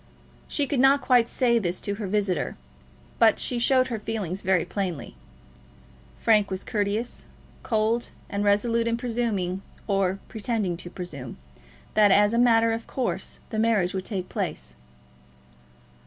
She 0.47 0.65
could 0.65 0.79
not 0.79 0.99
quite 1.01 1.29
say 1.29 1.59
this 1.59 1.79
to 1.81 1.93
her 2.01 2.07
visitor, 2.07 2.57
but 3.19 3.37
she 3.37 3.59
showed 3.59 3.89
her 3.89 3.99
feeling 3.99 4.33
very 4.33 4.65
plainly. 4.65 5.15
Frank 6.19 6.49
was 6.49 6.63
courteous, 6.63 7.25
cold, 7.61 8.09
and 8.27 8.43
resolute 8.43 8.87
in 8.87 8.97
presuming, 8.97 9.61
or 9.85 10.17
pretending 10.27 10.75
to 10.77 10.89
presume, 10.89 11.37
that 11.93 12.09
as 12.09 12.33
a 12.33 12.39
matter 12.39 12.71
of 12.71 12.87
course 12.87 13.41
the 13.51 13.59
marriage 13.59 13.93
would 13.93 14.05
take 14.05 14.27
place. 14.27 14.73